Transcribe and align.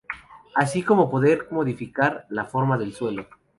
Así 0.55 0.81
como 0.81 1.11
poder 1.11 1.47
modificar 1.51 2.25
la 2.29 2.45
forma 2.45 2.75
del 2.79 2.91
suelo. 2.91 3.27